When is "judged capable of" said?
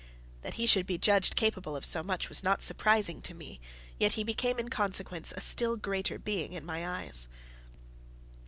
0.97-1.85